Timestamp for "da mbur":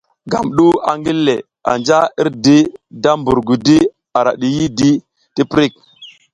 3.03-3.37